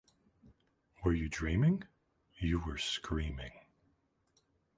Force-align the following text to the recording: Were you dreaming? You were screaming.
Were 1.05 1.13
you 1.13 1.29
dreaming? 1.29 1.83
You 2.39 2.59
were 2.61 2.79
screaming. 2.79 3.51